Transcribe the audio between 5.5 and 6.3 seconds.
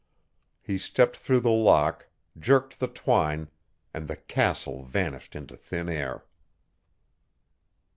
thin air.